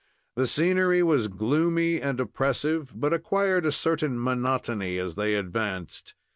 The 0.35 0.47
scenery 0.47 1.03
was 1.03 1.27
gloomy 1.27 2.01
and 2.01 2.19
oppressive, 2.19 2.91
but 2.95 3.13
acquired 3.13 3.67
a 3.67 3.71
certain 3.71 4.19
monotony 4.19 4.97
as 4.97 5.13
they 5.13 5.35
advanced. 5.35 6.15